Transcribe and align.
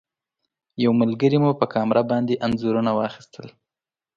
یو 0.83 0.91
ملګري 1.01 1.37
مو 1.43 1.51
په 1.59 1.65
کامره 1.73 2.03
باندې 2.11 2.39
انځورونه 2.45 2.91
اخیستل. 3.09 3.47